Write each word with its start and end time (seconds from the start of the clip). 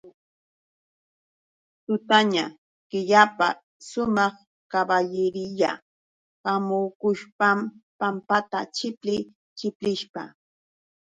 Tutaña 1.85 2.45
killapa 2.89 3.47
sumaq 3.89 4.33
kaballiriya 4.71 5.71
hamukushpam 6.43 7.59
pampata 7.99 8.59
chipli 8.75 9.17
chiplishpa. 9.57 10.23